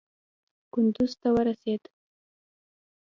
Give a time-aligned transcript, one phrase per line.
[0.73, 1.81] کندوز ته ورسېد.